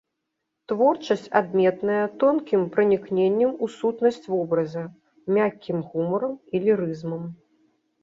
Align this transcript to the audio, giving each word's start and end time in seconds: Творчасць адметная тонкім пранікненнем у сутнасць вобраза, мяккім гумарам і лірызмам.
Творчасць 0.71 1.27
адметная 1.39 1.99
тонкім 2.23 2.65
пранікненнем 2.77 3.51
у 3.53 3.65
сутнасць 3.77 4.21
вобраза, 4.33 4.83
мяккім 5.39 5.89
гумарам 5.95 6.39
і 6.53 6.67
лірызмам. 6.69 7.23